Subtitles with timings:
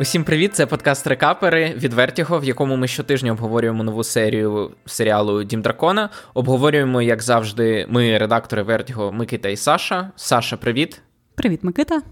[0.00, 0.54] Усім привіт!
[0.54, 6.10] Це подкаст Рекапери від Вертіго, в якому ми щотижня обговорюємо нову серію серіалу Дім Дракона.
[6.34, 10.12] Обговорюємо, як завжди, ми, редактори Вертіго, Микита і Саша.
[10.16, 11.00] Саша, привіт.
[11.34, 12.02] Привіт, Микита.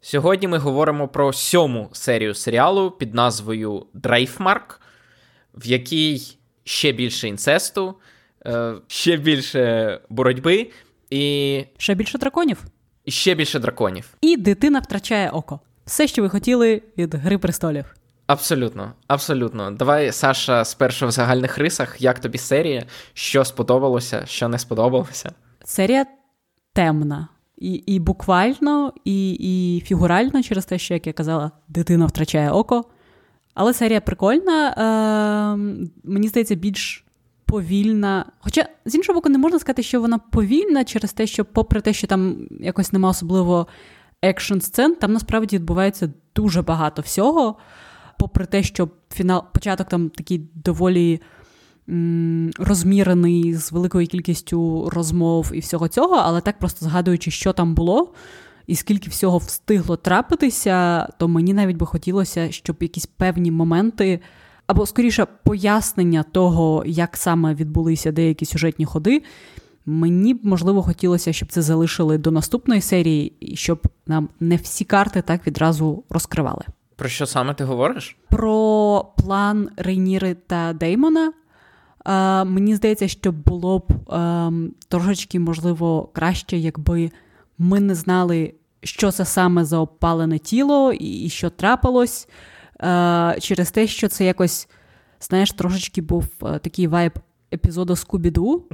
[0.00, 4.80] Сьогодні ми говоримо про сьому серію серіалу під назвою Дрейфмарк,
[5.54, 6.22] в якій
[6.64, 7.94] ще більше інцесту,
[8.46, 10.70] е, ще більше боротьби
[11.10, 11.64] і.
[11.78, 12.64] Ще більше драконів.
[13.04, 14.14] І ще більше драконів.
[14.20, 15.60] І дитина втрачає око.
[15.90, 17.84] Все, що ви хотіли від Гри престолів.
[18.26, 19.70] Абсолютно, абсолютно.
[19.70, 25.32] Давай, Саша, спершу в загальних рисах, як тобі серія, що сподобалося, що не сподобалося.
[25.64, 26.06] Серія
[26.72, 27.28] темна.
[27.58, 32.84] І і буквально, і і фігурально через те, що, як я казала, дитина втрачає око.
[33.54, 34.70] Але серія прикольна.
[34.70, 35.56] Е,
[36.04, 37.04] Мені здається, більш
[37.44, 38.24] повільна.
[38.40, 41.92] Хоча, з іншого боку, не можна сказати, що вона повільна через те, що, попри те,
[41.92, 43.66] що там якось нема особливо
[44.22, 47.56] екшн сцен, там насправді відбувається дуже багато всього.
[48.18, 51.20] Попри те, що фінал, початок там такий доволі
[51.88, 57.74] м, розмірений з великою кількістю розмов і всього цього, але так просто згадуючи, що там
[57.74, 58.12] було.
[58.66, 64.20] І скільки всього встигло трапитися, то мені навіть би хотілося, щоб якісь певні моменти,
[64.66, 69.22] або скоріше пояснення того, як саме відбулися деякі сюжетні ходи,
[69.86, 74.84] Мені б можливо хотілося, щоб це залишили до наступної серії, і щоб нам не всі
[74.84, 76.62] карти так відразу розкривали.
[76.96, 78.16] Про що саме ти говориш?
[78.28, 81.32] Про план Рейніри та Деймона.
[82.06, 84.52] Е, Мені здається, що було б е,
[84.88, 87.10] трошечки можливо краще, якби
[87.58, 92.28] ми не знали, що це саме за опалене тіло і що трапилось.
[92.82, 94.68] Е, Через те, що це якось,
[95.20, 97.12] знаєш, трошечки був е, такий вайб
[97.52, 98.64] епізоду Скубіду,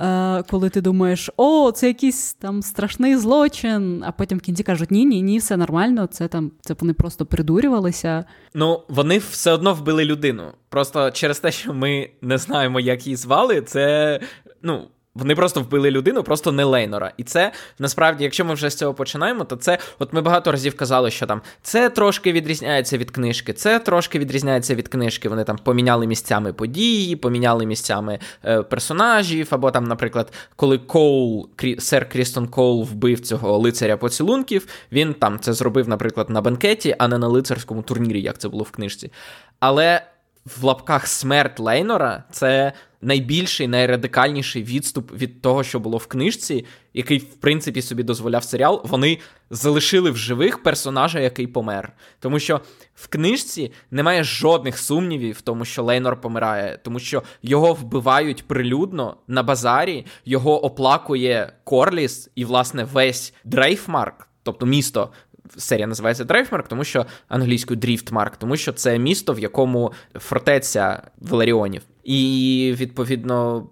[0.00, 4.90] е, коли ти думаєш, о, це якийсь там страшний злочин, а потім в кінці кажуть,
[4.90, 8.24] ні, ні, ні, все нормально, це там це вони просто придурювалися.
[8.54, 10.52] Ну, вони все одно вбили людину.
[10.68, 14.20] Просто через те, що ми не знаємо, як її звали, це
[14.62, 14.88] ну.
[15.18, 17.12] Вони просто вбили людину, просто не Лейнора.
[17.16, 20.76] І це насправді, якщо ми вже з цього починаємо, то це, от ми багато разів
[20.76, 25.28] казали, що там це трошки відрізняється від книжки, це трошки відрізняється від книжки.
[25.28, 29.48] Вони там поміняли місцями події, поміняли місцями е, персонажів.
[29.50, 35.38] Або там, наприклад, коли Коул, Крі, сер Крістон Коул вбив цього лицаря поцілунків, він там
[35.40, 39.12] це зробив, наприклад, на бенкеті, а не на лицарському турнірі, як це було в книжці.
[39.60, 40.02] Але
[40.44, 47.18] в лапках смерть Лейнора це найбільший, найрадикальніший відступ від того, що було в книжці, який,
[47.18, 48.82] в принципі, собі дозволяв серіал.
[48.84, 49.18] Вони
[49.50, 51.92] залишили в живих персонажа, який помер.
[52.20, 52.60] Тому що
[52.94, 59.16] в книжці немає жодних сумнівів в тому, що Лейнор помирає, тому що його вбивають прилюдно
[59.28, 65.10] на базарі, його оплакує Корліс і, власне, весь Дрейфмарк, тобто місто
[65.56, 71.82] серія називається Дрейфмарк, тому що англійською Дріфтмарк, тому що це місто, в якому фортеця Валеріонів.
[72.04, 73.66] І відповідно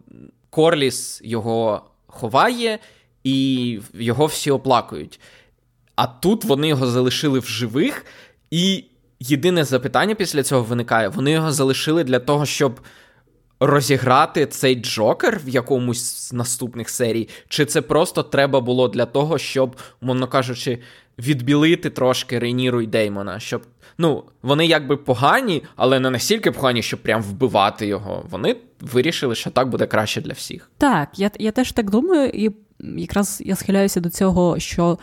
[0.51, 2.79] Корліс його ховає,
[3.25, 5.21] і його всі оплакують.
[5.95, 8.07] А тут вони його залишили в живих,
[8.51, 8.85] і
[9.21, 12.81] єдине запитання після цього виникає: вони його залишили для того, щоб.
[13.61, 19.39] Розіграти цей Джокер в якомусь з наступних серій, чи це просто треба було для того,
[19.39, 20.78] щоб, умовно кажучи,
[21.19, 23.62] відбілити трошки Рейніру і Деймона, щоб.
[23.99, 28.25] Ну, вони якби погані, але не настільки погані, щоб прям вбивати його.
[28.31, 30.71] Вони вирішили, що так буде краще для всіх.
[30.78, 32.50] Так, я я теж так думаю, і
[32.81, 34.99] якраз я схиляюся до цього, що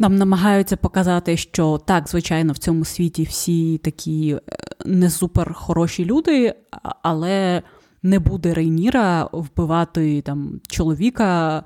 [0.00, 6.04] нам намагаються показати, що так, звичайно, в цьому світі всі такі е, не супер хороші
[6.04, 6.54] люди,
[7.02, 7.62] але
[8.02, 11.64] не буде Рейніра вбивати там чоловіка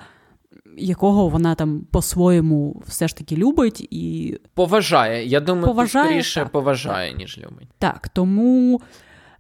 [0.77, 5.27] якого вона там по-своєму все ж таки любить і поважає.
[5.27, 7.19] Я думаю, поважає, скоріше так, поважає, так.
[7.19, 7.69] ніж любить.
[7.79, 8.81] Так, тому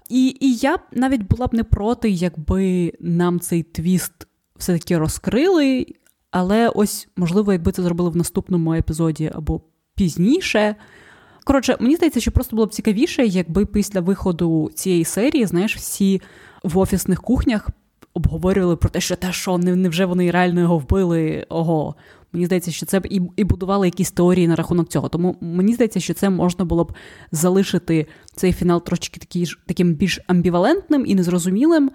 [0.09, 4.13] і і я навіть була б не проти, якби нам цей твіст
[4.57, 5.87] все-таки розкрили.
[6.37, 9.61] Але ось, можливо, якби це зробили в наступному епізоді або
[9.95, 10.77] пізніше.
[11.45, 16.23] Коротше, мені здається, що просто було б цікавіше, якби після виходу цієї серії, знаєш, всі
[16.63, 17.69] в офісних кухнях
[18.15, 21.47] обговорювали про те, що та що, невже вони реально його вбили?
[21.49, 21.95] Ого.
[22.33, 25.09] Мені здається, що це б і і будували якісь теорії на рахунок цього.
[25.09, 26.93] Тому мені здається, що це можна було б
[27.33, 31.91] залишити цей фінал трошки такий, таким більш амбівалентним і незрозумілим.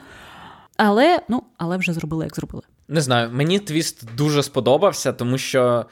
[0.77, 2.63] Але ну, але вже зробили, як зробили.
[2.91, 5.85] Не знаю, мені твіст дуже сподобався, тому що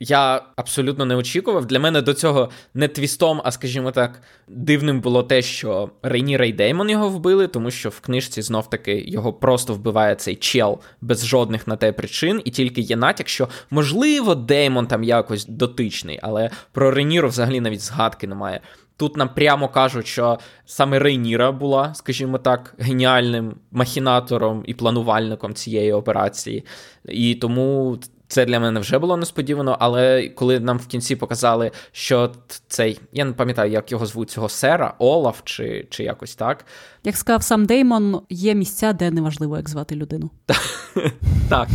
[0.00, 1.66] я абсолютно не очікував.
[1.66, 6.52] Для мене до цього не твістом, а скажімо так, дивним було те, що Рейніра і
[6.52, 11.26] Деймон його вбили, тому що в книжці знов таки його просто вбиває цей чел без
[11.26, 16.50] жодних на те причин, і тільки є натяк, що можливо Деймон там якось дотичний, але
[16.72, 18.60] про Рейніру взагалі навіть згадки немає.
[19.00, 25.92] Тут нам прямо кажуть, що саме Рейніра була, скажімо так, геніальним махінатором і планувальником цієї
[25.92, 26.64] операції.
[27.04, 27.98] І тому
[28.30, 32.32] це для мене вже було несподівано, але коли нам в кінці показали, що
[32.68, 36.64] цей, я не пам'ятаю, як його звуть цього сера, Олаф чи чи якось так.
[37.04, 40.30] Як сказав сам Деймон, є місця, де неважливо, як звати людину.
[41.48, 41.68] Так,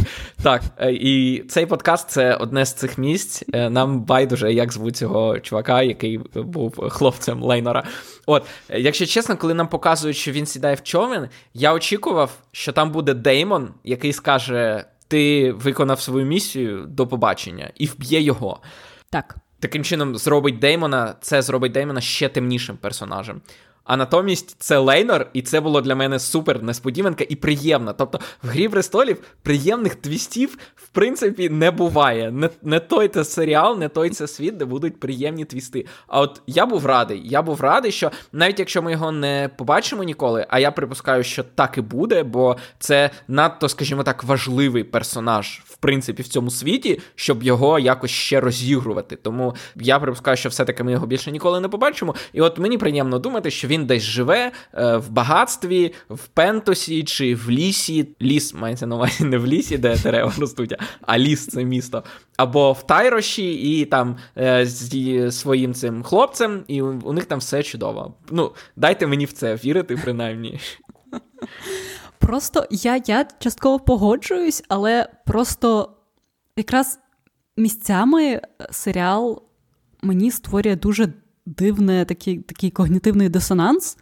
[0.44, 0.62] так.
[0.78, 3.44] Е, і цей подкаст це одне з цих місць.
[3.54, 7.84] Е, нам байдуже, як звуть цього чувака, який був хлопцем Лейнора.
[8.26, 12.92] От, якщо чесно, коли нам показують, що він сідає в човен, я очікував, що там
[12.92, 14.86] буде Деймон, який скаже
[15.16, 18.60] ти виконав свою місію до побачення і вб'є його.
[19.10, 19.36] Так.
[19.60, 23.42] Таким чином, зробить Деймона, це зробить Деймона ще темнішим персонажем.
[23.86, 27.94] А натомість це Лейнор, і це було для мене супер несподіванка і приємна.
[27.94, 32.32] Тобто в грі престолів приємних твістів, в принципі, не буває.
[32.32, 35.86] Не не той це серіал, не той це світ, де будуть приємні твісти.
[36.08, 37.22] А от я був радий.
[37.26, 41.44] Я був радий, що навіть якщо ми його не побачимо ніколи, а я припускаю, що
[41.44, 47.00] так і буде, бо це надто, скажімо так, важливий персонаж в принципі в цьому світі,
[47.16, 49.16] щоб його якось ще розігрувати.
[49.16, 52.16] Тому я припускаю, що все-таки ми його більше ніколи не побачимо.
[52.34, 57.36] І от мені приємно думати, що він десь живе е, в багатстві, в пентосі чи
[57.36, 58.08] в лісі.
[58.22, 62.04] Ліс мається на увазі не в лісі, де дерева ростуть, а ліс це місто.
[62.38, 67.64] Або в Тайроші, і там е, зі своїм цим хлопцем, і у, них там все
[67.64, 68.14] чудово.
[68.32, 70.60] Ну, дайте мені в це вірити, принаймні.
[72.20, 75.90] Просто я я частково погоджуюсь, але просто
[76.56, 77.00] якраз
[77.58, 78.42] місцями
[78.72, 79.44] серіал
[80.02, 81.14] мені створює дуже
[81.46, 83.98] дивний такий, такий когнітивний дисонанс.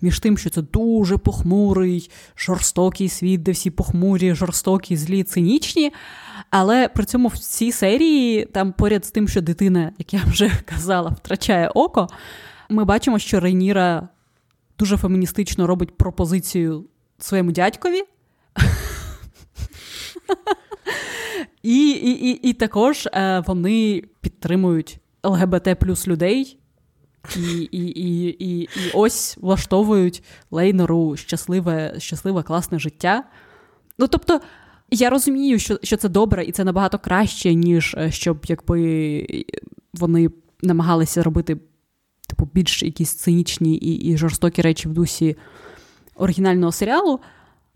[0.00, 5.92] Між тим, що це дуже похмурий, жорстокий світ, де всі похмурі, жорстокі, злі, цинічні.
[6.50, 10.50] Але при цьому в цій серії, там поряд з тим, що дитина, як я вже
[10.64, 12.08] казала, втрачає око,
[12.68, 14.08] ми бачимо, що Рейніра
[14.78, 16.84] дуже феміністично робить пропозицію
[17.18, 18.02] своєму дядькові.
[21.62, 26.58] І і, і, і також е, вони підтримують ЛГБТ плюс людей,
[27.36, 33.24] і і, і, і, і ось влаштовують Лейнору щасливе, щасливе, класне життя.
[33.98, 34.40] Ну, тобто,
[34.90, 39.44] я розумію, що що це добре, і це набагато краще, ніж е, щоб якби
[39.94, 40.30] вони
[40.62, 41.56] намагалися робити
[42.28, 45.36] типу, більш якісь цинічні і, і жорстокі речі в дусі
[46.16, 47.20] оригінального серіалу.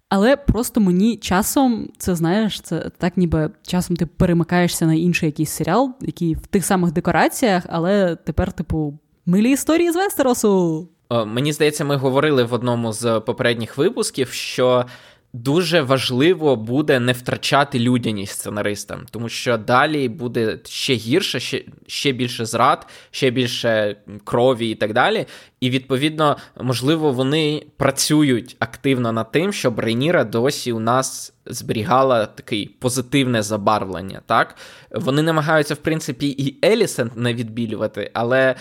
[0.09, 5.51] Але просто мені часом, це знаєш, це так, ніби часом ти перемикаєшся на інший якийсь
[5.51, 10.89] серіал, який в тих самих декораціях, але тепер, типу, милі історії з Вестеросу.
[11.27, 14.85] Мені здається, ми говорили в одному з попередніх випусків, що
[15.33, 22.13] дуже важливо буде не втрачати людяність сценаристам, тому що далі буде ще гірше, ще ще
[22.13, 25.27] більше зрад, ще більше крові і так далі.
[25.61, 32.67] І відповідно, можливо, вони працюють активно над тим, щоб Рейніра досі у нас зберігала таке
[32.79, 34.21] позитивне забарвлення.
[34.27, 34.57] Так
[34.91, 38.55] вони намагаються, в принципі, і Елісент не відбілювати, але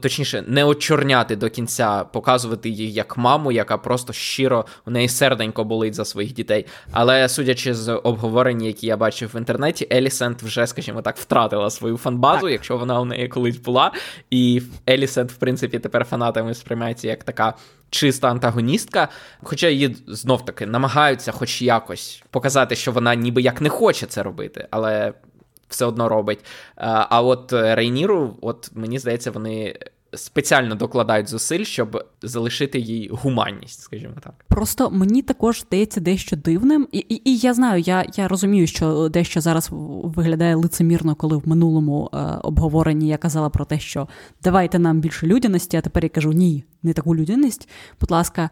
[0.00, 5.64] точніше, не очорняти до кінця, показувати її як маму, яка просто щиро у неї серденько
[5.64, 6.66] болить за своїх дітей.
[6.92, 11.96] Але судячи з обговорень, які я бачив в інтернеті, Елісент вже, скажімо так, втратила свою
[11.96, 12.52] фанбазу, так.
[12.52, 13.92] якщо вона у неї колись була.
[14.30, 17.54] І Елісент, в принципі, тепер фанатами сприймається як така
[17.90, 19.08] чиста антагоністка,
[19.42, 24.22] хоча її знов таки намагаються, хоч якось, показати, що вона ніби як не хоче це
[24.22, 25.12] робити, але
[25.68, 26.44] все одно робить.
[26.76, 29.76] А от Рейніру, от мені здається, вони
[30.16, 34.34] спеціально докладають зусиль, щоб залишити їй гуманність, скажімо так.
[34.48, 39.08] Просто мені також здається дещо дивним, і і, і я знаю, я я розумію, що
[39.08, 44.08] дещо зараз виглядає лицемірно, коли в минулому е, обговоренні я казала про те, що
[44.42, 47.68] давайте нам більше людяності, а тепер я кажу ні, не таку людяність,
[48.00, 48.50] будь ласка.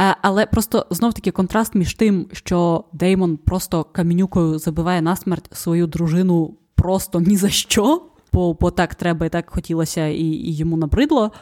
[0.00, 5.86] Е, але просто знов таки контраст між тим, що Деймон просто камінюкою забиває насмерть свою
[5.86, 8.02] дружину просто ні за що
[8.36, 11.32] бо бо так треба і так хотілося, і і йому набридло.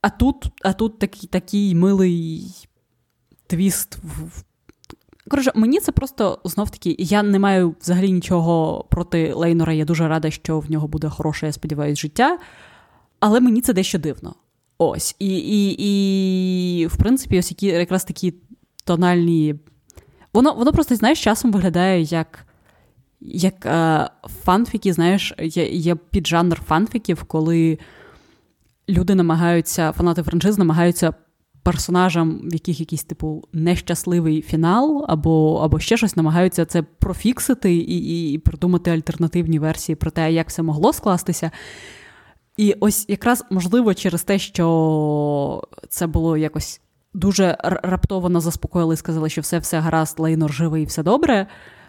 [0.00, 2.44] А тут а тут такий такий милий
[3.46, 3.98] твіст.
[5.30, 9.72] Коротше, мені це просто знов таки, я не маю взагалі нічого проти Лейнора.
[9.72, 12.38] Я дуже рада, що в нього буде хороше, я сподіваюся, життя.
[13.20, 14.34] Але мені це дещо дивно.
[14.78, 15.16] Ось.
[15.18, 18.34] І, і, і в принципі, ось які якраз такі
[18.84, 19.54] тональні.
[20.32, 22.45] Воно воно просто, знаєш, часом виглядає як
[23.26, 24.10] як е,
[24.44, 27.78] фанфіки, знаєш, є, є піджанр фанфіків, коли
[28.88, 31.14] люди намагаються, фанати франшиз намагаються
[31.62, 37.78] персонажам, в яких якийсь типу нещасливий фінал, або або ще щось, намагаються це профіксити і,
[37.78, 41.50] і, і придумати альтернативні версії про те, як все могло скластися.
[42.56, 46.80] І ось якраз можливо через те, що це було якось
[47.14, 51.46] дуже раптово заспокоїли і сказали, що все все гаразд, Лейнор живий і все добре.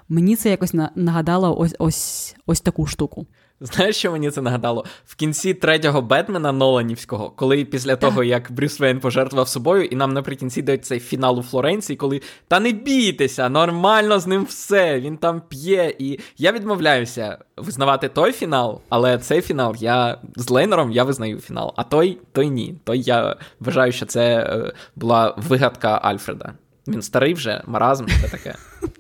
[0.09, 3.27] Мені це якось нагадало ось ось ось таку штуку.
[3.61, 4.85] Знаєш, що мені це нагадало?
[5.05, 7.99] В кінці третього Бетмена Ноланівського, коли після так.
[7.99, 12.21] того, як Брюс Вейн пожертвував собою, і нам наприкінці дають цей фінал у Флоренції, коли
[12.47, 15.95] та не бійтеся, нормально з ним все, він там п'є.
[15.99, 21.73] І я відмовляюся визнавати той фінал, але цей фінал я з Лейнером я визнаю фінал,
[21.75, 22.75] а той той ні.
[22.83, 26.53] Той я вважаю, що це е, була вигадка Альфреда.
[26.87, 28.55] Він старий вже, маразм, все таке.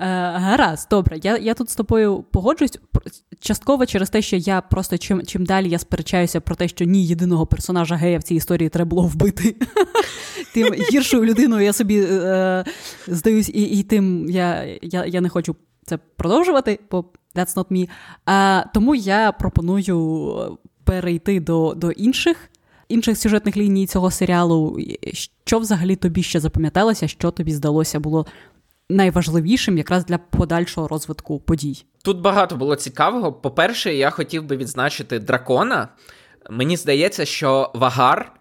[0.00, 0.04] Е,
[0.38, 2.78] гаразд, добре, я я тут з тобою погоджуюсь.
[3.40, 7.06] Частково через те, що я просто чим чим далі я сперечаюся про те, що ні
[7.06, 9.56] єдиного персонажа гея в цій історії треба було вбити.
[10.54, 12.64] Тим гіршою людиною я собі е,
[13.06, 17.04] здаюсь, і тим я, не хочу це продовжувати, бо
[17.34, 17.88] that's not me.
[18.74, 22.50] Тому я пропоную перейти до, до інших.
[22.88, 24.78] Інших сюжетних ліній цього серіалу,
[25.44, 28.26] що взагалі тобі ще запам'яталося, що тобі здалося було
[28.90, 31.84] найважливішим якраз для подальшого розвитку подій.
[32.02, 33.32] Тут багато було цікавого.
[33.32, 35.88] По-перше, я хотів би відзначити дракона.
[36.50, 38.32] Мені здається, що Вагар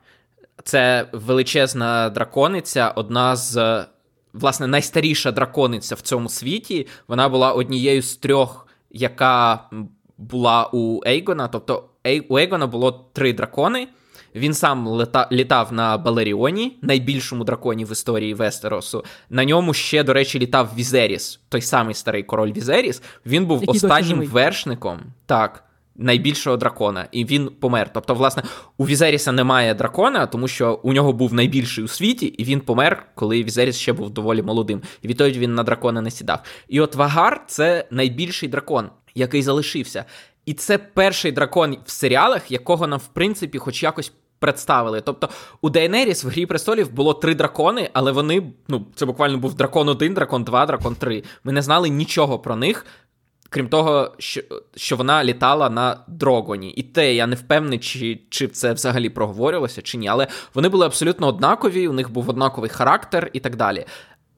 [0.64, 3.86] це величезна дракониця, одна з
[4.34, 6.88] власне найстаріша дракониця в цьому світі.
[7.08, 9.70] Вона була однією з трьох, яка
[10.18, 11.48] була у Ейгона.
[11.48, 11.90] Тобто
[12.30, 13.88] у Ейгона було три дракони.
[14.36, 19.04] Він сам лета, літав на Балеріоні, найбільшому драконі в історії Вестеросу.
[19.30, 23.02] На ньому ще, до речі, літав Візеріс, той самий старий король Візеріс.
[23.26, 25.00] Він був Який останнім вершником.
[25.26, 25.64] Так.
[26.02, 27.94] Найбільшого дракона, і він помер.
[27.94, 28.44] Тобто, власне,
[28.78, 33.06] у Візеріса немає дракона, тому що у нього був найбільший у світі, і він помер,
[33.16, 34.82] коли Візеріс ще був доволі молодим.
[35.02, 36.40] І відтоді він на дракона не сідав.
[36.68, 40.06] І от Вагар це найбільший дракон, який залишився.
[40.50, 45.02] І це перший дракон в серіалах, якого нам, в принципі, хоч якось представили.
[45.02, 45.30] Тобто
[45.62, 49.90] у Дейнеріс в Грі престолів було три дракони, але вони, ну, це буквально був дракон
[49.90, 51.24] 1, дракон 2, дракон 3.
[51.44, 52.86] Ми не знали нічого про них.
[53.50, 54.42] Крім того, що
[54.76, 56.72] що вона літала на Дрогоні.
[56.72, 60.08] І те, я не впевнений, чи чи це взагалі проговорювалося, чи ні.
[60.08, 63.86] Але вони були абсолютно однакові, у них був однаковий характер і так далі.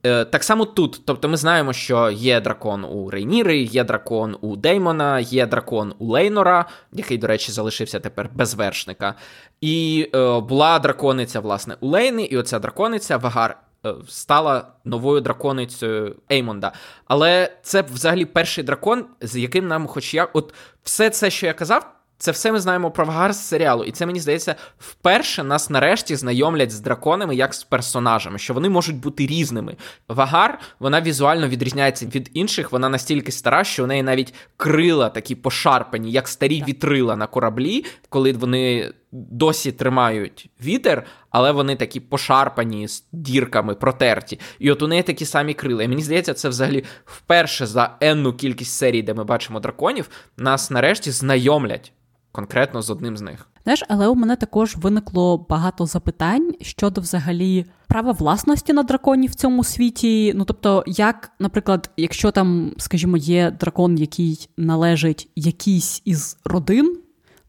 [0.03, 4.55] Е, так само тут, тобто ми знаємо, що є дракон у Рейніри, є дракон у
[4.55, 9.15] Деймона, є дракон у Лейнора, який, до речі, залишився тепер без вершника.
[9.61, 16.15] І е, була дракониця, власне, у Лейни, і оця дракониця Вагар е, стала новою драконицею
[16.31, 16.71] Еймонда.
[17.05, 20.53] Але це взагалі перший дракон, з яким нам, хоч як, от
[20.83, 22.00] все це, що я казав.
[22.21, 26.15] Це все ми знаємо про Вагар з серіалу, і це мені здається, вперше нас нарешті
[26.15, 29.75] знайомлять з драконами як з персонажами, що вони можуть бути різними.
[30.07, 32.71] Вагар вона візуально відрізняється від інших.
[32.71, 37.85] Вона настільки стара, що у неї навіть крила такі пошарпані, як старі вітрила на кораблі,
[38.09, 44.39] коли вони досі тримають вітер, але вони такі пошарпані з дірками, протерті.
[44.59, 45.83] І от у неї такі самі крила.
[45.83, 50.71] І мені здається, це взагалі вперше за енну кількість серій, де ми бачимо драконів, нас
[50.71, 51.93] нарешті знайомлять
[52.31, 53.47] конкретно з одним з них.
[53.63, 59.35] Знаєш, але у мене також виникло багато запитань щодо взагалі права власності на драконів в
[59.35, 60.33] цьому світі.
[60.35, 66.97] Ну тобто, як, наприклад, якщо там, скажімо, є дракон, який належить якійсь із родин,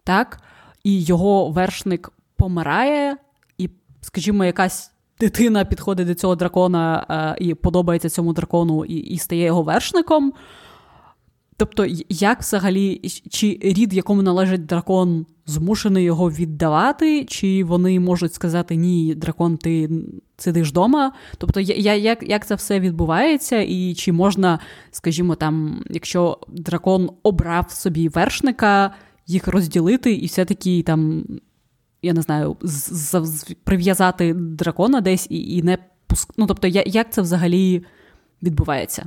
[0.04, 0.40] так,
[0.84, 3.16] і його вершник помирає,
[3.58, 3.70] і,
[4.00, 9.44] скажімо, якась дитина підходить до цього дракона а, і подобається цьому дракону і, і стає
[9.44, 10.32] його вершником.
[11.56, 18.76] Тобто, як взагалі, чи рід, якому належить дракон, змушений його віддавати, чи вони можуть сказати
[18.76, 19.90] ні, дракон, ти
[20.36, 21.12] сидиш вдома?
[21.38, 24.58] Тобто, я, як як це все відбувається, і чи можна,
[24.90, 28.94] скажімо, там, якщо дракон обрав собі вершника,
[29.26, 31.24] їх розділити і все-таки там,
[32.02, 32.56] я не знаю,
[33.64, 36.30] прив'язати дракона десь і і не пуск...
[36.36, 37.84] Ну, тобто, як це взагалі
[38.42, 39.06] відбувається?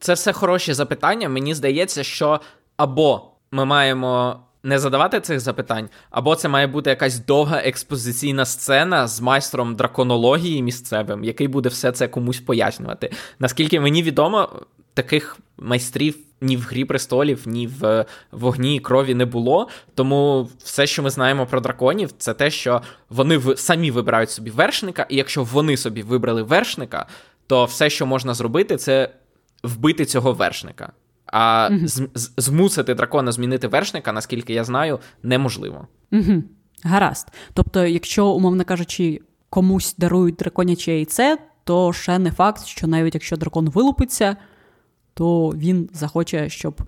[0.00, 1.28] Це все хороші запитання.
[1.28, 2.40] Мені здається, що
[2.76, 9.08] або ми маємо не задавати цих запитань, або це має бути якась довга експозиційна сцена
[9.08, 13.12] з майстром драконології місцевим, який буде все це комусь пояснювати.
[13.38, 14.48] Наскільки мені відомо,
[14.94, 19.68] таких майстрів ні в Грі престолів, ні в вогні і крові не було.
[19.94, 25.06] Тому все, що ми знаємо про драконів, це те, що вони самі вибирають собі вершника,
[25.08, 27.06] і якщо вони собі вибрали вершника,
[27.46, 29.10] то все, що можна зробити, це
[29.62, 30.92] вбити цього вершника.
[31.26, 35.86] А mm з- змусити дракона змінити вершника, наскільки я знаю, неможливо.
[36.12, 36.42] Угу.
[36.84, 37.28] Гаразд.
[37.54, 43.36] Тобто, якщо, умовно кажучи, комусь дарують драконяче яйце, то ще не факт, що навіть якщо
[43.36, 44.36] дракон вилупиться,
[45.14, 46.82] то він захоче, щоб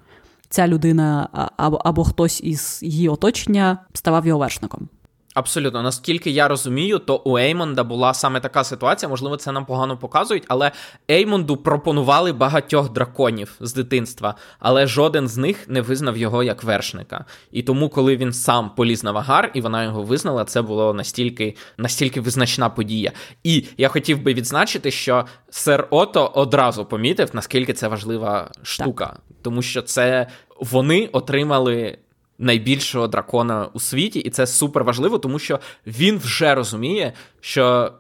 [0.49, 4.89] ця людина або, або хтось із її оточення ставав його вершником.
[5.35, 9.09] Абсолютно, наскільки я розумію, то у Еймонда була саме така ситуація.
[9.09, 10.73] Можливо, це нам погано показують, але
[11.11, 17.25] Еймонду пропонували багатьох драконів з дитинства, але жоден з них не визнав його як вершника.
[17.51, 21.57] І тому, коли він сам поліз на вагар і вона його визнала, це було настільки
[21.77, 23.13] настільки визначна подія.
[23.45, 29.21] І я хотів би відзначити, що сер Ото одразу помітив, наскільки це важлива штука, так.
[29.43, 30.27] тому що це
[30.61, 31.99] вони отримали
[32.39, 37.93] найбільшого дракона у світі, і це супер важливо, тому що він вже розуміє, що.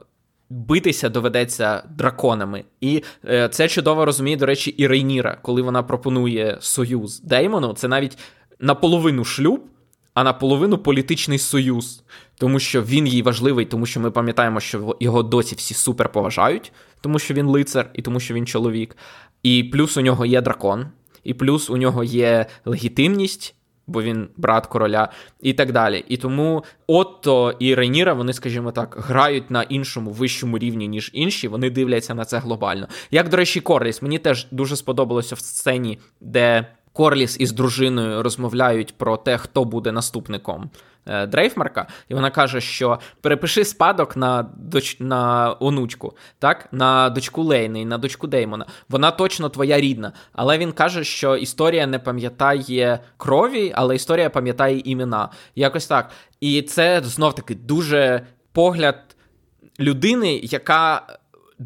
[0.54, 2.64] Битися доведеться драконами.
[2.80, 7.88] І е, це чудово розуміє, до речі, і Рейніра, коли вона пропонує союз Деймону, це
[7.88, 8.18] навіть
[8.60, 9.60] наполовину шлюб,
[10.14, 12.02] а наполовину політичний союз.
[12.38, 16.72] Тому що він їй важливий, тому що ми пам'ятаємо, що його досі всі супер поважають,
[17.00, 18.96] тому що він лицар і тому що він чоловік.
[19.42, 20.86] І плюс у нього є дракон,
[21.24, 23.54] і плюс у нього є легітимність
[23.86, 25.08] бо він брат короля,
[25.40, 26.04] і так далі.
[26.08, 31.48] І тому Отто і Рейніра, вони, скажімо так, грають на іншому вищому рівні, ніж інші.
[31.48, 32.88] Вони дивляться на це глобально.
[33.10, 36.66] Як, до речі, Корліс, мені теж дуже сподобалося в сцені, де.
[36.92, 40.70] Корліс із дружиною розмовляють про те, хто буде наступником
[41.06, 44.96] Е, Дрейфмарка, і вона каже, що перепиши спадок на доч...
[45.00, 48.66] на онучку, так, на дочку Лейни, на дочку Деймона.
[48.88, 50.12] Вона точно твоя рідна.
[50.32, 55.28] Але він каже, що історія не пам'ятає крові, але історія пам'ятає імена.
[55.54, 56.11] Якось так.
[56.40, 59.16] І це знов таки дуже погляд
[59.80, 61.06] людини, яка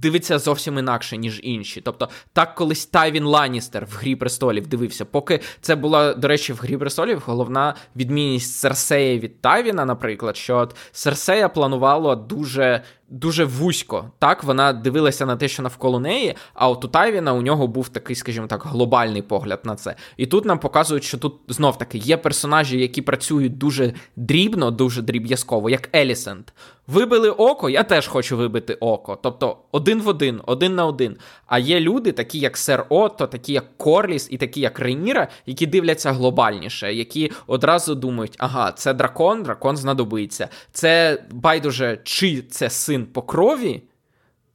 [0.00, 1.80] дивиться зовсім інакше, ніж інші.
[1.80, 5.04] Тобто, так колись Тайвін Ланністер в Грі престолів дивився.
[5.04, 10.56] Поки це була, до речі, в Грі престолів головна відмінність Серсея від Тайвіна, наприклад, що
[10.56, 14.10] от Серсея планувало дуже дуже вузько.
[14.18, 17.88] Так, вона дивилася на те, що навколо неї, а от у Тайвіна у нього був
[17.88, 19.94] такий, скажімо так, глобальний погляд на це.
[20.16, 25.02] І тут нам показують, що тут знов таки є персонажі, які працюють дуже дрібно, дуже
[25.02, 26.52] дріб'язково, як Елісент.
[26.86, 29.18] Вибили око, я теж хочу вибити око.
[29.22, 31.16] Тобто один в один, один на один.
[31.46, 35.66] А є люди, такі як Сер Отто, такі як Корліс і такі як Рейніра, які
[35.66, 40.48] дивляться глобальніше, які одразу думають, ага, це дракон, дракон знадобиться.
[40.72, 43.82] Це байдуже, чи це син по крові.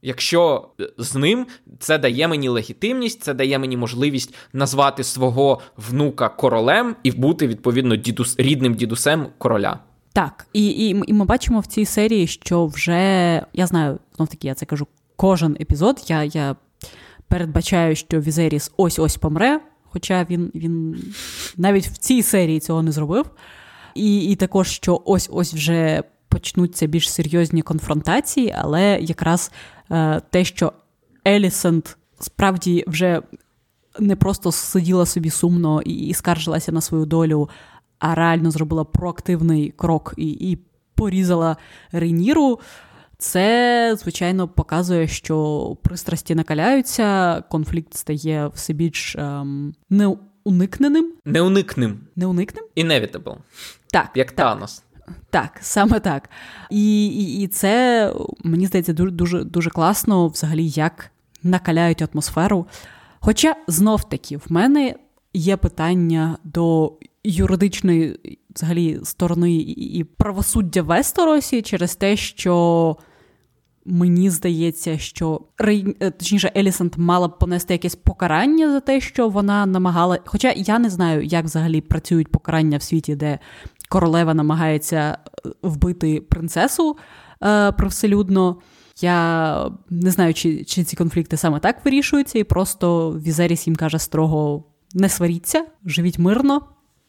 [0.02, 1.46] Якщо з ним
[1.78, 7.96] це дає мені легітимність, це дає мені можливість назвати свого внука королем і бути відповідно
[7.96, 9.78] дідус, рідним дідусем короля.
[10.12, 14.48] Так, і і, і ми бачимо в цій серії, що вже я знаю, знов таки
[14.48, 16.04] я це кажу кожен епізод.
[16.06, 16.56] Я я
[17.28, 21.04] передбачаю, що Візеріс ось ось помре, хоча він він
[21.56, 23.30] навіть в цій серії цього не зробив.
[23.94, 26.02] І, І також, що ось ось вже
[26.32, 29.52] почнуться більш серйозні конфронтації, але якраз
[29.90, 30.72] е, те, що
[31.26, 33.22] Елісент справді вже
[33.98, 37.48] не просто сиділа собі сумно і, і скаржилася на свою долю,
[37.98, 40.58] а реально зробила проактивний крок і, і
[40.94, 41.56] порізала
[41.92, 42.60] Рейніру.
[43.18, 51.12] Це, звичайно, показує, що пристрасті накаляються, конфлікт стає все більш ем, неуникненим.
[51.24, 52.00] Неуникним.
[52.16, 52.64] Неуникним?
[52.76, 53.36] Inevitable.
[53.90, 54.10] Так.
[54.14, 54.46] Як так.
[54.46, 54.82] Танос.
[55.30, 56.30] Так, саме так.
[56.70, 58.12] І і, і це,
[58.44, 61.10] мені здається, дуже дуже дуже класно взагалі, як
[61.42, 62.66] накаляють атмосферу.
[63.20, 64.94] Хоча знов таки в мене
[65.34, 66.92] є питання до
[67.24, 72.96] юридичної взагалі сторони і правосуддя Весторосі через те, що
[73.84, 79.66] мені здається, що е, точніше Елісант мала б понести якесь покарання за те, що вона
[79.66, 80.18] намагала.
[80.24, 83.38] Хоча я не знаю, як взагалі працюють покарання в світі, де
[83.92, 86.96] королева намагається е, вбити принцесу
[87.44, 88.56] е, привселюдно.
[89.00, 93.98] Я не знаю, чи чи ці конфлікти саме так вирішуються, і просто Візеріс їм каже
[93.98, 96.62] строго: не сваріться, живіть мирно.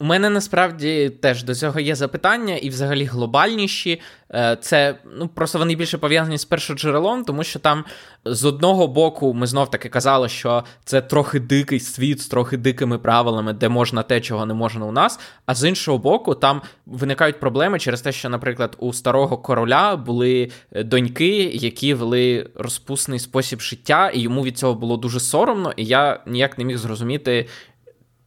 [0.04, 4.02] У мене насправді теж до цього є запитання, і взагалі глобальніші.
[4.34, 7.86] Е, це ну просто вони більше пов'язані з першоджерелом, тому що там
[8.26, 12.98] з одного боку ми знов таки казали, що це трохи дикий світ з трохи дикими
[12.98, 15.20] правилами, де можна те, чого не можна у нас.
[15.46, 20.52] А з іншого боку, там виникають проблеми через те, що, наприклад, у старого короля були
[20.72, 25.86] е, доньки, які вели розпусний спосіб життя, і йому від цього було дуже соромно, і
[25.86, 27.48] я ніяк не міг зрозуміти.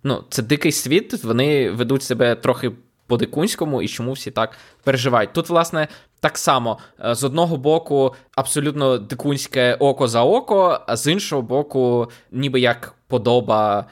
[0.07, 2.73] Ну, це дикий світ, вони ведуть себе трохи
[3.07, 5.33] по-дикунському і чому всі так переживають.
[5.33, 5.89] Тут, власне,
[6.21, 12.11] так само е, з одного боку абсолютно дикунське око за око, а з іншого боку,
[12.33, 13.85] ніби як подоба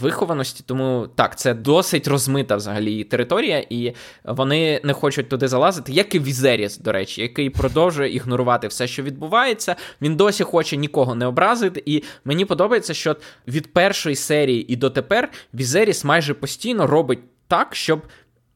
[0.00, 0.64] вихованості.
[0.66, 6.18] Тому так, це досить розмита взагалі територія, і вони не хочуть туди залазити, як і
[6.18, 9.76] Візеріс, до речі, який продовжує ігнорувати все, що відбувається.
[10.02, 11.82] Він досі хоче нікого не образити.
[11.86, 13.16] І мені подобається, що
[13.48, 18.02] від першої серії і дотепер Візеріс майже постійно робить так, щоб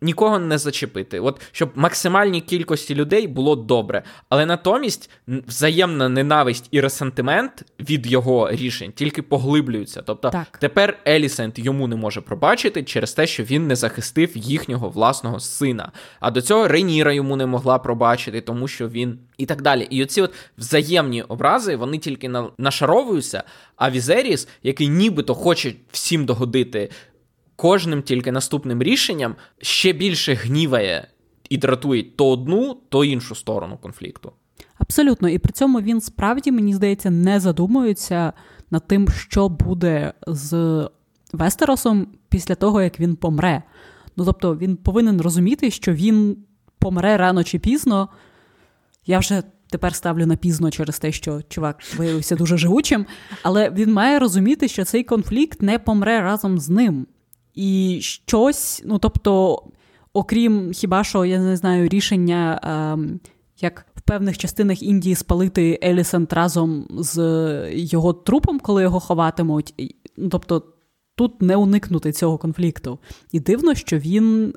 [0.03, 4.03] нікого не зачепити, от щоб максимальній кількості людей було добре.
[4.29, 10.03] Але натомість взаємна ненависть і ресентимент від його рішень тільки поглиблюються.
[10.03, 10.59] Тобто так.
[10.61, 15.93] тепер Алісент йому не може пробачити через те, що він не захистив їхнього власного сина.
[16.21, 19.19] А до цього Рейніра йому не могла пробачити, тому що він.
[19.39, 19.87] І так далі.
[19.91, 23.43] І оці от взаємні образи, вони тільки нашаровуються,
[23.77, 26.91] а Візеріс, який нібито хоче всім догодити,
[27.57, 31.09] кожним тільки наступним рішенням ще більше гніває
[31.51, 34.33] і дратує то одну, то іншу сторону конфлікту.
[34.79, 38.33] Абсолютно, і при цьому він справді, мені здається, не задумується
[38.71, 40.89] над тим, що буде з
[41.33, 43.63] Вестеросом після того, як він помре.
[44.17, 46.37] Ну тобто він повинен розуміти, що він
[46.79, 48.09] помре рано чи пізно.
[49.07, 53.07] Я вже тепер ставлю на пізно через те, що чувак виявився дуже живучим,
[53.43, 57.07] але він має розуміти, що цей конфлікт не помре разом з ним.
[57.55, 59.63] І щось, ну тобто,
[60.13, 63.19] окрім хіба що, я не знаю, рішення, е,
[63.61, 67.19] як в певних частинах Індії спалити Елісент разом з
[67.73, 69.75] його трупом, коли його ховатимуть.
[70.17, 70.63] Ну, Тобто
[71.15, 72.99] тут не уникнути цього конфлікту.
[73.33, 74.55] І дивно, що він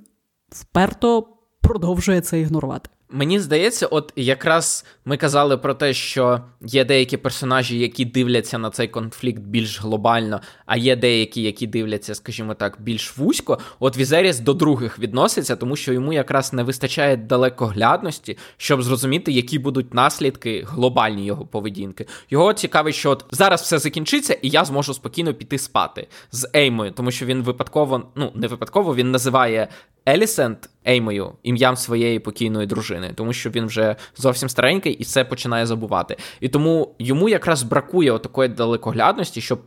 [0.49, 1.27] вперто
[1.61, 2.89] продовжує це ігнорувати.
[3.09, 8.69] Мені здається, от якраз ми казали про те, що є деякі персонажі, які дивляться на
[8.69, 13.59] цей конфлікт більш глобально, а є деякі, які дивляться, скажімо так, більш вузько.
[13.79, 19.59] От Візеріс до других відноситься, тому що йому якраз не вистачає далекоглядності, щоб зрозуміти, які
[19.59, 22.05] будуть наслідки глобальні його поведінки.
[22.29, 26.91] Його цікавить, що от зараз все закінчиться, і я зможу спокійно піти спати з Еймою,
[26.91, 29.67] тому що він випадково, ну не випадково, він називає
[30.07, 35.65] Елісент Еймою ім'ям своєї покійної дружини, тому що він вже зовсім старенький і це починає
[35.65, 36.17] забувати.
[36.39, 39.61] І тому йому якраз бракує такої далекоглядності, щоб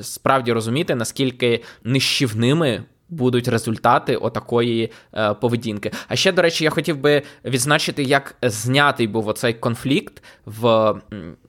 [0.00, 5.90] справді розуміти, наскільки нищівними будуть результати отакої е, поведінки.
[6.08, 10.94] А ще, до речі, я хотів би відзначити, як знятий був оцей конфлікт в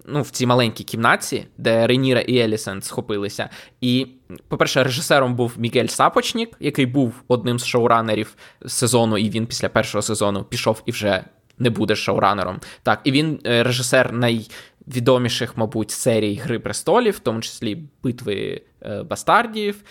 [0.05, 3.49] ну, в цій маленькій кімнаті, де Реніра і Елісен схопилися.
[3.81, 4.07] І,
[4.47, 10.01] по-перше, режисером був Мігель Сапочнік, який був одним з шоуранерів сезону, і він після першого
[10.01, 11.23] сезону пішов і вже
[11.59, 12.59] не буде шоуранером.
[12.83, 19.03] Так, і він е, режисер найвідоміших, мабуть, серій Гри престолів, в тому числі битви е,
[19.03, 19.83] бастардів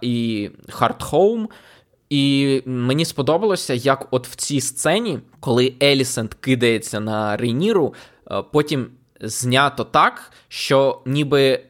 [0.00, 1.46] і Hard Home.
[2.10, 7.94] І мені сподобалося, як от в цій сцені, коли Елісент кидається на Рейніру,
[8.52, 8.86] потім
[9.20, 11.60] знято так, що ніби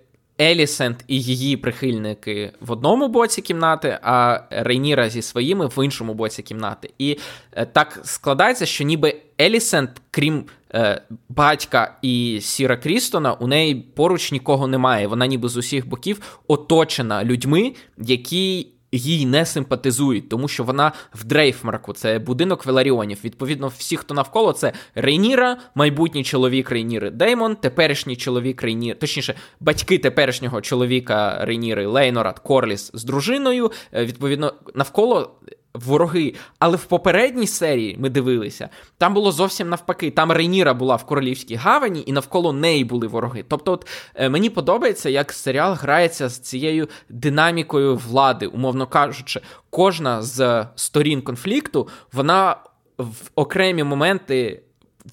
[0.41, 6.43] Елісент і її прихильники в одному боці кімнати, а Рейніра зі своїми в іншому боці
[6.43, 6.91] кімнати.
[6.99, 7.19] І
[7.53, 10.45] е, так складається, що ніби Елісент, крім
[10.75, 15.07] е, батька і Сіра Крістона, у неї поруч нікого немає.
[15.07, 18.67] Вона ніби з усіх боків оточена людьми, які
[18.99, 23.19] їй не симпатизують, тому що вона в Дрейфмарку, це будинок Веларіонів.
[23.25, 29.99] Відповідно, всі, хто навколо, це Рейніра, майбутній чоловік Рейніри Деймон, теперішній чоловік Рейніри, точніше, батьки
[29.99, 33.73] теперішнього чоловіка Рейніри Лейнорат Корліс з дружиною.
[33.93, 35.31] Е, відповідно, навколо
[35.75, 36.35] вороги.
[36.59, 40.11] Але в попередній серії ми дивилися, там було зовсім навпаки.
[40.11, 43.45] Там Рейніра була в королівській гавані, і навколо неї були вороги.
[43.49, 50.23] Тобто, от е, мені подобається, як серіал грається з цією динамікою влади, умовно кажучи, кожна
[50.23, 52.57] з сторін конфлікту, вона
[52.99, 54.63] в окремі моменти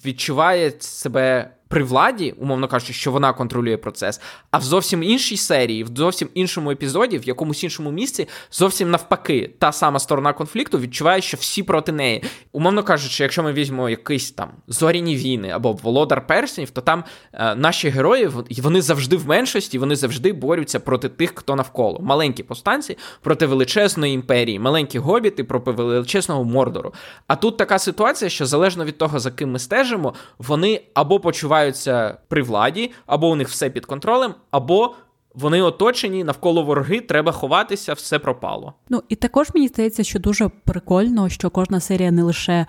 [0.04, 5.84] відчуває себе при владі, умовно кажучи, що вона контролює процес, а в зовсім іншій серії,
[5.84, 11.20] в зовсім іншому епізоді, в якомусь іншому місці, зовсім навпаки, та сама сторона конфлікту відчуває,
[11.20, 12.22] що всі проти неї.
[12.52, 17.54] Умовно кажучи, якщо ми візьмемо якийсь там зоряні війни або володар перснів, то там е,
[17.54, 18.30] наші герої
[18.62, 22.00] вони завжди в меншості, вони завжди борються проти тих, хто навколо.
[22.00, 26.92] Маленькі повстанці проти величезної імперії, маленькі гобіти проти величезного мордору.
[27.26, 31.61] А тут така ситуація, що залежно від того, за ким ми стежимо, вони або почувають
[31.70, 34.94] залишаються при владі, або у них все під контролем, або
[35.34, 38.74] вони оточені навколо вороги, треба ховатися, все пропало.
[38.88, 42.66] Ну і також мені здається, що дуже прикольно, що кожна серія не лише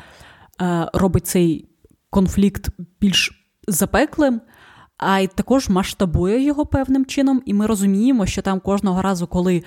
[0.62, 1.66] е, робить цей
[2.10, 2.70] конфлікт
[3.02, 3.32] більш
[3.68, 4.42] запеклим,
[4.98, 9.64] а й також масштабує його певним чином, і ми розуміємо, що там кожного разу, коли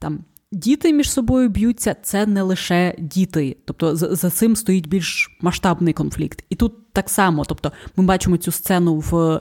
[0.00, 3.56] там діти між собою б'ються, це не лише діти.
[3.64, 6.44] Тобто за, за цим стоїть більш масштабний конфлікт.
[6.50, 9.40] І тут так само, тобто, ми бачимо цю сцену в.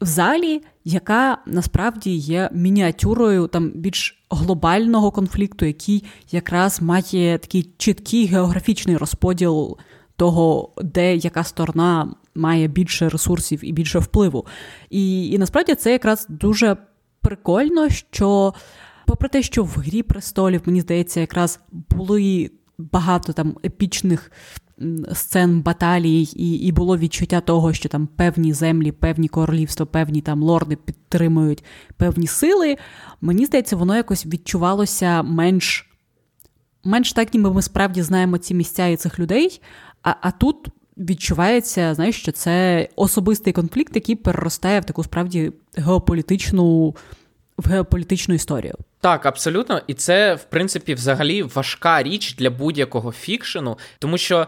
[0.00, 8.26] В залі, яка насправді є мініатюрою там більш глобального конфлікту, який якраз має такий чіткий
[8.26, 9.78] географічний розподіл
[10.16, 14.46] того, де яка сторона має більше ресурсів і більше впливу.
[14.90, 16.76] І, І насправді це якраз дуже
[17.20, 18.54] прикольно, що,
[19.06, 24.32] попри те, що в Грі престолів, мені здається, якраз були багато там епічних.
[25.12, 30.42] Сцен баталій, і і було відчуття того, що там певні землі, певні королівства, певні там
[30.42, 31.64] лорди підтримують
[31.96, 32.76] певні сили.
[33.20, 35.88] Мені здається, воно якось відчувалося менш
[36.84, 39.60] менш так, ніби ми справді знаємо ці місця і цих людей.
[40.02, 46.94] А а тут відчувається, знаєш, що це особистий конфлікт, який переростає в таку справді геополітичну
[47.64, 48.74] в геополітичну історію.
[49.00, 54.46] Так, абсолютно, і це в принципі взагалі важка річ для будь-якого фікшену, тому що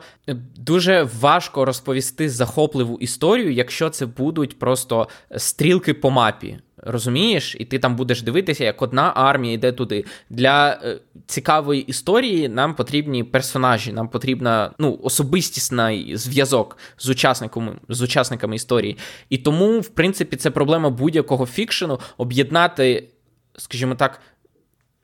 [0.56, 6.58] дуже важко розповісти захопливу історію, якщо це будуть просто стрілки по мапі.
[6.86, 10.04] Розумієш, і ти там будеш дивитися, як одна армія йде туди.
[10.30, 18.02] Для е, цікавої історії нам потрібні персонажі, нам потрібна ну, особистісний зв'язок з учасниками з
[18.02, 18.96] учасниками історії.
[19.30, 23.08] І тому, в принципі, це проблема будь-якого фікшену об'єднати,
[23.56, 24.20] скажімо так,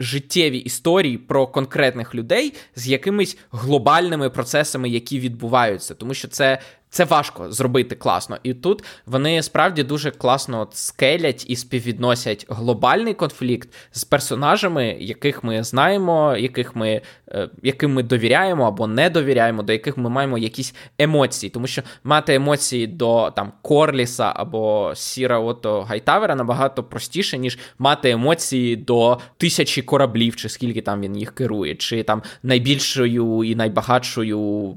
[0.00, 6.58] життєві історії про конкретних людей з якимись глобальними процесами, які відбуваються, тому що це
[6.90, 8.38] це важко зробити класно.
[8.42, 15.62] І тут вони справді дуже класно скелять і співвідносять глобальний конфлікт з персонажами, яких ми
[15.62, 20.74] знаємо, яких ми, е, яким ми довіряємо або не довіряємо, до яких ми маємо якісь
[20.98, 21.50] емоції.
[21.50, 28.11] Тому що мати емоції до там Корліса або Сіра Ото Гайтавера набагато простіше, ніж мати
[28.11, 34.76] емоції до тисячі кораблів, чи скільки там він їх керує, чи там найбільшою і найбагатшою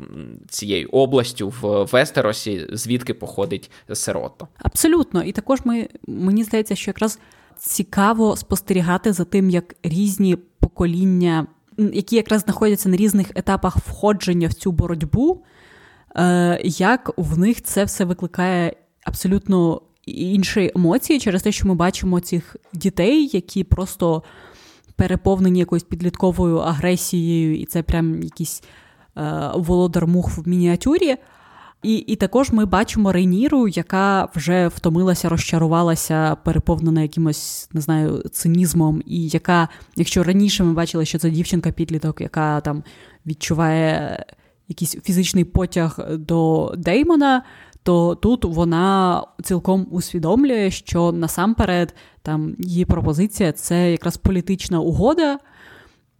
[0.49, 4.47] цією областю в Вестеросі, звідки походить сирото.
[4.57, 7.19] Абсолютно, і також ми мені здається, що якраз
[7.57, 14.53] цікаво спостерігати за тим, як різні покоління, які якраз знаходяться на різних етапах входження в
[14.53, 15.43] цю боротьбу,
[16.15, 22.19] е, як в них це все викликає абсолютно інші емоції через те, що ми бачимо
[22.19, 24.23] цих дітей, які просто
[24.95, 28.63] переповнені якоюсь підлітковою агресією, і це прям якийсь
[29.17, 31.17] е, володар мух в мініатюрі.
[31.83, 39.01] І і також ми бачимо Рейніру, яка вже втомилася, розчарувалася, переповнена якимось не знаю, цинізмом,
[39.05, 42.83] і яка, якщо раніше ми бачили, що це дівчинка-підліток, яка там
[43.25, 44.25] відчуває
[44.67, 47.43] якийсь фізичний потяг до Деймона,
[47.83, 55.39] то тут вона цілком усвідомлює, що насамперед там її пропозиція це якраз політична угода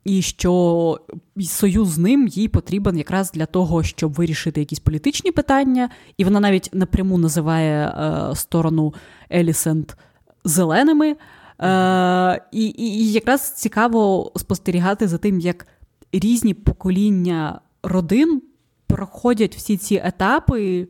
[0.06, 1.00] і що
[1.42, 6.40] союз з ним їй потрібен якраз для того, щоб вирішити якісь політичні питання, і вона
[6.40, 8.94] навіть напряму називає е, сторону
[9.32, 9.98] Елісент
[10.46, 11.16] зеленими.
[11.62, 15.68] Е, і, і, якраз цікаво спостерігати за тим, як
[16.12, 18.42] різні покоління родин
[18.88, 20.88] проходять всі ці етапи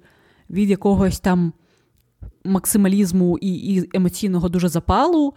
[0.49, 1.53] від якогось там
[2.45, 5.33] максималізму і, і емоційного дуже запалу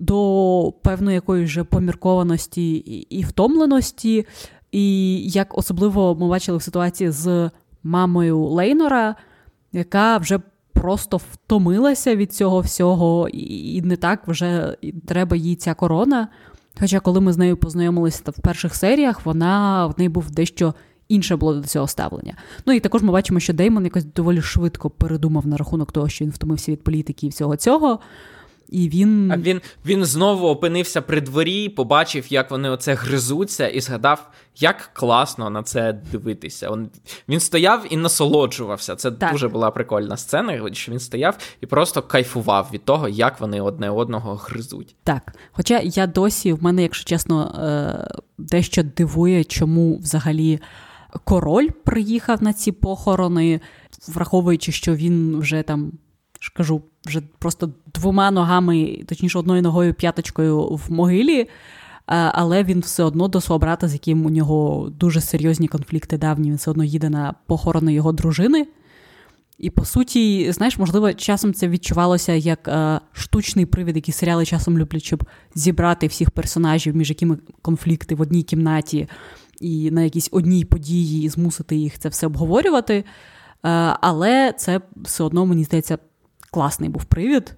[0.00, 2.76] до певної якоїсь вже поміркованості
[3.10, 4.26] і, втомленості.
[4.72, 7.50] І як особливо ми бачили в ситуації з
[7.82, 9.14] мамою Лейнора,
[9.72, 10.40] яка вже
[10.72, 14.76] просто втомилася від цього всього, і не так вже
[15.06, 16.28] треба їй ця корона.
[16.80, 20.74] Хоча, коли ми з нею познайомилися в перших серіях, вона в неї був дещо
[21.08, 22.36] інше було до цього ставлення.
[22.66, 26.24] Ну і також ми бачимо, що Деймон якось доволі швидко передумав на рахунок того, що
[26.24, 28.00] він втомився від політики і всього цього.
[28.68, 33.80] І він А він він знову опинився при дворі, побачив, як вони оце гризуться, і
[33.80, 36.70] згадав, як класно на це дивитися.
[36.70, 36.90] Він,
[37.28, 38.96] він стояв і насолоджувався.
[38.96, 39.32] Це так.
[39.32, 43.90] дуже була прикольна сцена, що він стояв і просто кайфував від того, як вони одне
[43.90, 44.96] одного гризуть.
[45.04, 45.32] Так.
[45.52, 50.60] Хоча я досі, в мене, якщо чесно, е, дещо дивує, чому взагалі
[51.24, 53.60] король приїхав на ці похорони,
[54.08, 55.92] враховуючи, що він вже там
[56.44, 61.40] ж кажу, вже просто двома ногами, точніше, одною ногою п'яточкою в могилі.
[61.40, 61.46] Е,
[62.06, 66.48] але він все одно до свого брата, з яким у нього дуже серйозні конфлікти давні,
[66.48, 68.66] він все одно їде на похорони його дружини.
[69.58, 74.78] І по суті, знаєш, можливо, часом це відчувалося як е, штучний привід, який серіали часом
[74.78, 79.08] люблять, щоб зібрати всіх персонажів, між якими конфлікти в одній кімнаті,
[79.60, 82.94] і на якійсь одній події і змусити їх це все обговорювати.
[82.96, 83.04] Е,
[84.00, 85.98] але це все одно, мені здається,
[86.54, 87.54] класний був привід,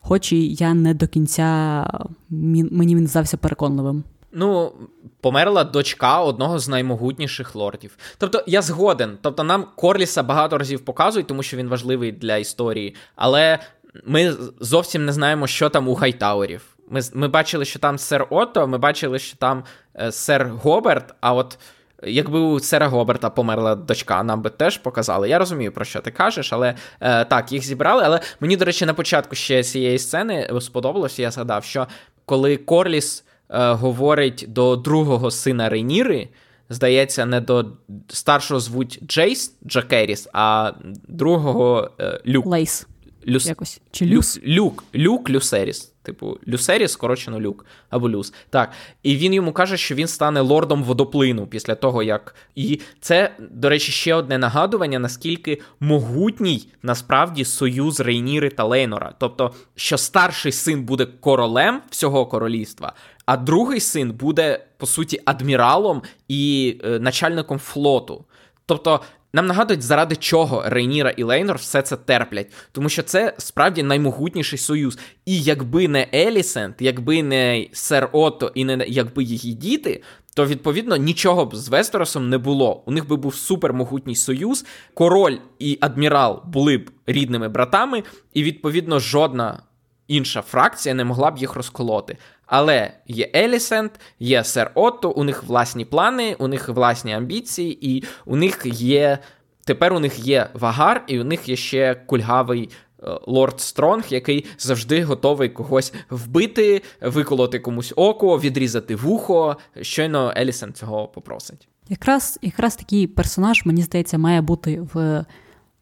[0.00, 1.86] хоч і я не до кінця
[2.30, 4.04] мені він здався переконливим.
[4.32, 4.72] Ну,
[5.20, 7.96] померла дочка одного з наймогутніших лордів.
[8.18, 9.18] Тобто, я згоден.
[9.22, 12.94] Тобто, нам Корліса багато разів показують, тому що він важливий для історії.
[13.16, 13.58] Але
[14.06, 16.76] ми зовсім не знаємо, що там у Хайтауерів.
[16.90, 21.34] Ми ми бачили, що там сер Отто, ми бачили, що там е, сер Гоберт, а
[21.34, 21.58] от.
[22.06, 25.28] Якби у Сера Гоберта померла дочка, нам би теж показали.
[25.28, 28.02] Я розумію, про що ти кажеш, але е, так, їх зібрали.
[28.06, 31.86] Але мені, до речі, на початку ще цієї сцени сподобалося, я згадав, що
[32.24, 36.28] коли Корліс е, говорить до другого сина Рейніри,
[36.70, 37.66] здається, не до
[38.08, 40.72] старшого звуть Джейс Джакеріс, а
[41.08, 42.46] другого е, Люк.
[42.46, 42.86] Люс.
[43.26, 43.46] Люс...
[43.46, 43.80] Якось.
[43.90, 44.40] Чи Люс?
[44.46, 45.91] Люк, Люк Люсеріс.
[46.02, 48.34] Типу, Люсеріс, скорочено Люк або Люс.
[48.50, 48.72] Так.
[49.02, 52.34] І він йому каже, що він стане лордом водоплину після того, як.
[52.54, 59.14] І це, до речі, ще одне нагадування, наскільки могутній насправді союз Рейніри та Лейнора.
[59.18, 62.92] Тобто, що старший син буде королем всього королівства,
[63.26, 68.24] а другий син буде, по суті, адміралом і е, начальником флоту.
[68.66, 69.00] Тобто
[69.32, 74.58] нам нагадують, заради чого Рейніра і Лейнор все це терплять, тому що це справді наймогутніший
[74.58, 74.98] союз.
[75.24, 80.02] І якби не Елісент, якби не Сер Отто і не якби її діти,
[80.34, 82.82] то відповідно нічого б з Вестеросом не було.
[82.86, 84.64] У них би був супермогутній союз.
[84.94, 88.02] Король і адмірал були б рідними братами,
[88.34, 89.62] і відповідно жодна
[90.08, 92.16] інша фракція не могла б їх розколоти.
[92.54, 98.04] Але є Елісент, є Сер Отто, у них власні плани, у них власні амбіції, і
[98.26, 99.18] у них є.
[99.64, 102.70] Тепер у них є вагар, і у них є ще кульгавий
[103.02, 109.56] е, лорд Стронг, який завжди готовий когось вбити, виколоти комусь око, відрізати вухо.
[109.80, 111.68] Щойно Елісен цього попросить.
[111.88, 115.24] Якраз якраз такий персонаж, мені здається, має бути в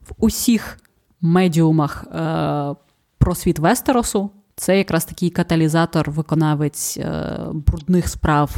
[0.09, 0.79] в усіх
[1.21, 2.75] медіумах е,
[3.19, 4.31] про світ Вестеросу.
[4.61, 8.51] Це якраз такий каталізатор, виконавець е, брудних справ,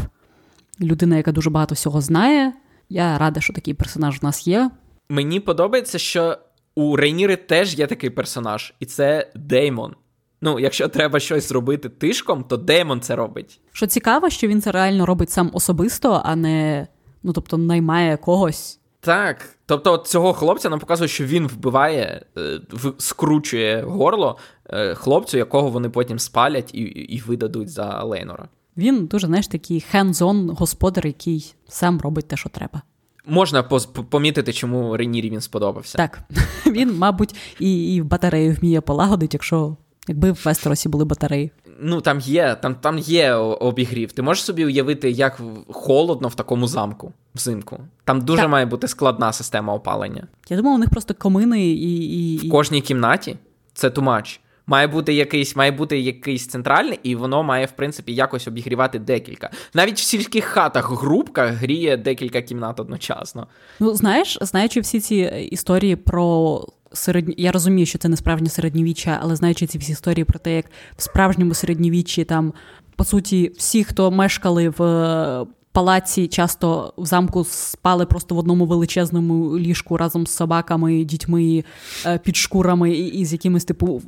[0.80, 2.52] людина, яка дуже багато всього знає.
[2.88, 4.70] Я рада, що такий персонаж у нас є.
[5.08, 6.38] Мені подобається, що
[6.74, 9.94] у Рейніри теж є такий персонаж, і це Деймон.
[10.40, 13.60] Ну, якщо треба щось зробити тишком, то Деймон це робить.
[13.72, 16.86] Що цікаво, що він це реально робить сам особисто, а не
[17.22, 18.80] ну, тобто, наймає когось.
[19.04, 22.60] Так, тобто от цього хлопця нам показує, що він вбиває, е,
[22.98, 24.38] скручує горло
[24.70, 28.48] е, хлопцю, якого вони потім спалять і і видадуть за Лейнора.
[28.76, 32.82] Він дуже, знаєш, такий хендзон господар, який сам робить те, що треба.
[33.26, 33.62] Можна
[34.10, 35.98] помітити, чому Ренірі він сподобався.
[35.98, 36.18] Так,
[36.66, 39.76] він, мабуть, і і в батарею вміє полагодити, якщо
[40.08, 41.50] якби в Вестеросі були батареї
[41.82, 44.12] ну там є там, там є обігрів.
[44.12, 47.80] Ти можеш собі уявити, як холодно в такому замку взимку.
[48.04, 48.50] Там дуже так.
[48.50, 50.26] має бути складна система опалення.
[50.48, 52.34] Я думаю, у них просто комини і.
[52.34, 52.48] і...
[52.48, 53.36] В кожній кімнаті
[53.74, 54.40] це тумач.
[54.66, 59.50] Має бути якийсь має бути якийсь центральний, і воно має, в принципі, якось обігрівати декілька.
[59.74, 63.46] Навіть в сільських хатах групка гріє декілька кімнат одночасно.
[63.80, 65.16] Ну, знаєш, знаючи всі ці
[65.50, 66.60] історії про
[66.94, 67.34] середні...
[67.38, 70.66] Я розумію, що це не справжнє середньовіччя, але знаючи ці всі історії про те, як
[70.96, 72.52] в справжньому середньовіччі там,
[72.96, 78.66] по суті, всі, хто мешкали в е, палаці, часто в замку спали просто в одному
[78.66, 81.64] величезному ліжку разом з собаками, дітьми,
[82.06, 84.02] е, під шкурами і, і з якимись типу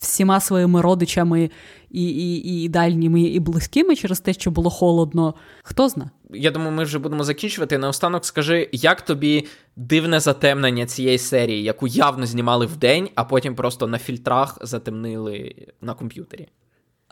[0.00, 1.50] всіма своїми родичами
[1.90, 5.34] і і, і дальніми, і близькими через те, що було холодно.
[5.62, 6.10] Хто зна?
[6.30, 7.78] Я думаю, ми вже будемо закінчувати.
[7.78, 13.54] Наостанок скажи, як тобі дивне затемнення цієї серії, яку явно знімали в день, а потім
[13.54, 16.48] просто на фільтрах затемнили на комп'ютері?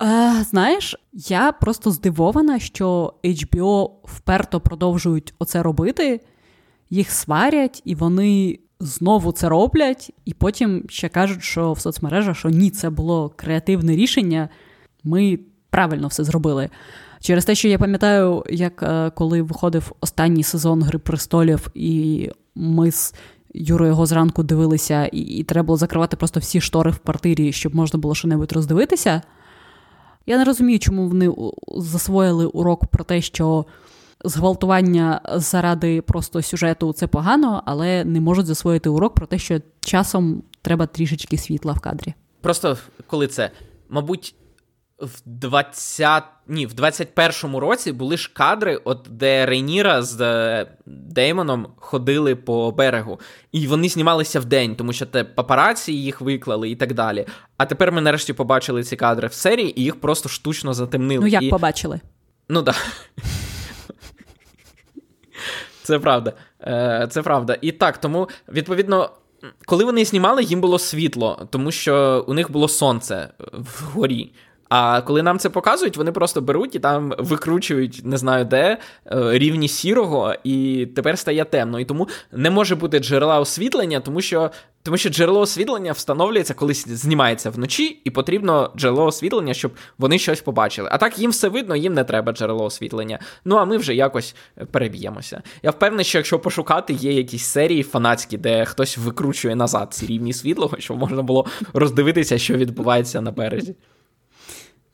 [0.03, 6.21] Е, Знаєш, я просто здивована, що HBO вперто продовжують оце робити,
[6.91, 12.49] їх сварять, і вони знову це роблять, і потім ще кажуть, що в соцмережах, що
[12.49, 14.49] ні, це було креативне рішення,
[15.05, 15.39] ми
[15.71, 16.71] правильно все зробили.
[17.21, 22.93] Через те, що я пам'ятаю, як е, коли виходив останній сезон Гри престолів, і ми
[22.93, 23.15] з
[23.55, 27.75] Юрою його зранку дивилися, і, і треба було закривати просто всі штори в квартирі, щоб
[27.75, 29.23] можна було що-небудь роздивитися.
[30.27, 31.33] Я не розумію, чому вони
[31.77, 33.65] засвоїли урок про те, що
[34.29, 40.43] зґвалтування заради просто сюжету це погано, але не можуть засвоїти урок про те, що часом
[40.63, 42.15] треба трішечки світла в кадрі.
[42.41, 43.51] Просто коли це,
[43.89, 44.35] мабуть.
[44.99, 46.23] В 20...
[46.49, 52.73] Ні, в 21-му році були ж кадри, от де Рейніра з е, Деймоном ходили по
[52.73, 53.21] берегу,
[53.53, 57.27] і вони знімалися в день, тому що те папараці їх виклали і так далі.
[57.57, 61.21] А тепер ми нарешті побачили ці кадри в серії, і їх просто штучно затемнили.
[61.21, 61.49] Ну як і...
[61.49, 62.01] побачили?
[62.49, 62.77] Ну так.
[65.87, 66.33] Це правда.
[66.63, 67.59] Е, це правда.
[67.61, 69.11] І так, тому, відповідно,
[69.67, 74.33] коли вони знімали, їм було світло, тому що у них було сонце вгорі.
[74.69, 79.39] А коли нам це показують, вони просто беруть і там викручують, не знаю де, е,
[79.39, 81.81] рівні сірого, і тепер стає темно.
[81.81, 84.51] І тому не може бути джерела освітлення, тому що
[84.83, 90.41] тому що джерело освітлення встановлюється, коли знімається вночі, і потрібно джерело освітлення, щоб вони щось
[90.41, 90.89] побачили.
[90.93, 93.19] А так їм все видно, їм не треба джерело освітлення.
[93.45, 94.35] Ну а ми вже якось
[94.71, 95.43] переб'ємося.
[95.63, 100.33] Я впевнений, що якщо пошукати, є якісь серії фанатські, де хтось викручує назад ці рівні
[100.33, 103.75] світлого, щоб можна було роздивитися, що відбувається на березі.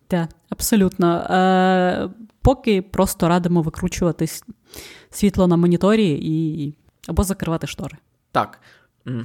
[0.09, 1.17] Так, абсолютно.
[1.17, 2.09] Е,
[2.43, 4.27] Поки просто радимо викручувати
[5.11, 6.75] світло на моніторі і
[7.09, 7.97] або закривати штори.
[8.33, 8.61] Так.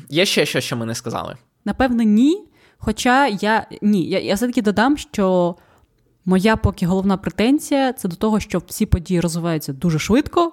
[0.10, 1.36] Є ще щось, що ми не сказали?
[1.66, 2.48] Напевно, ні.
[2.78, 5.56] Хоча я ні, я, я все-таки додам, що
[6.26, 10.52] моя поки головна претензія це до того, що всі події розвиваються дуже швидко,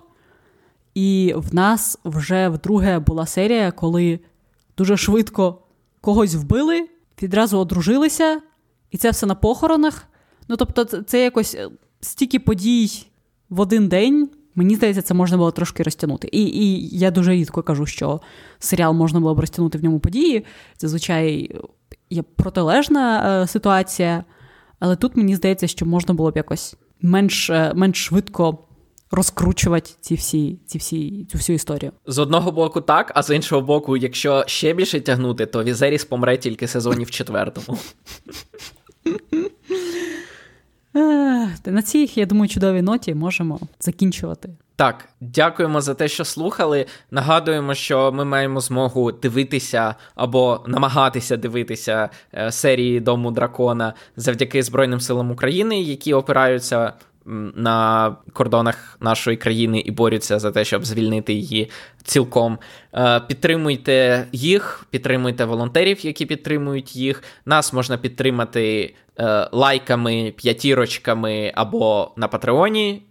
[0.95, 4.21] і в нас вже вдруге була серія, коли
[4.77, 5.59] дуже швидко
[6.01, 6.89] когось вбили,
[7.23, 8.41] відразу одружилися,
[8.95, 10.07] і це все на похоронах.
[10.49, 11.69] Ну тобто, це якось е,
[12.01, 13.07] стільки подій
[13.49, 14.31] в один день.
[14.55, 16.29] Мені здається, це можна було трошки розтягнути.
[16.33, 18.21] І і я дуже рідко кажу, що
[18.59, 20.45] серіал можна було б розтягнути в ньому події.
[20.79, 21.57] Зазвичай
[22.11, 24.25] є протилежна е, ситуація,
[24.79, 28.59] але тут мені здається, що можна було б якось менш е, менш швидко
[29.11, 31.93] розкручувати ці всі, ці всі, цю всю історію.
[32.07, 36.39] З одного боку, так, а з іншого боку, якщо ще більше тягнути, то Візеріс помре
[36.39, 37.79] тільки в сезоні четвертому.
[41.67, 44.49] На цій, я думаю, чудовій ноті можемо закінчувати.
[44.77, 46.87] Так, дякуємо за те, що слухали.
[47.11, 55.01] Нагадуємо, що ми маємо змогу дивитися або намагатися дивитися е, серії Дому дракона завдяки Збройним
[55.01, 56.93] силам України, які опираються
[57.55, 61.70] на кордонах нашої країни і борються за те, щоб звільнити її
[62.03, 62.59] цілком.
[62.95, 67.22] Е, підтримуйте їх, підтримуйте волонтерів, які підтримують їх.
[67.47, 73.03] Нас можна підтримати е, лайками, п'ятірочками або на Патреоні.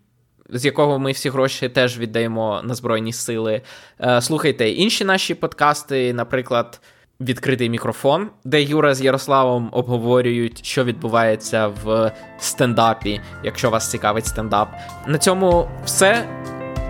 [0.50, 3.62] З якого ми всі гроші теж віддаємо на Збройні Сили.
[4.00, 6.82] Е, слухайте інші наші подкасти, наприклад,
[7.30, 14.70] відкритий мікрофон, де Юра з Ярославом обговорюють, що відбувається в стендапі, якщо вас цікавить стендап.
[15.08, 16.26] На цьому все.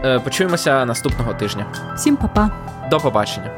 [0.05, 1.65] Е, почуємося наступного тижня.
[1.95, 2.51] Всім па-па.
[2.89, 3.51] До побачення.